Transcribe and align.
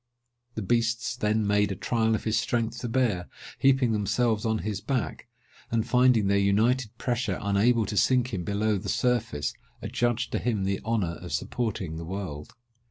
The 0.55 0.63
beasts 0.63 1.15
then 1.15 1.45
made 1.45 1.71
a 1.71 1.75
trial 1.75 2.15
of 2.15 2.23
his 2.23 2.35
strength 2.35 2.79
to 2.79 2.87
bear, 2.89 3.27
heaping 3.59 3.91
themselves 3.91 4.47
on 4.47 4.57
his 4.65 4.81
back; 4.81 5.27
and 5.69 5.85
finding 5.87 6.25
their 6.25 6.39
united 6.39 6.97
pressure 6.97 7.37
unable 7.39 7.85
to 7.85 7.95
sink 7.95 8.33
him 8.33 8.43
below 8.43 8.79
the 8.79 8.89
surface, 8.89 9.53
adjudged 9.79 10.31
to 10.31 10.39
him 10.39 10.63
the 10.63 10.81
honour 10.83 11.17
of 11.21 11.33
supporting 11.33 11.97
the 11.97 12.05
world. 12.05 12.55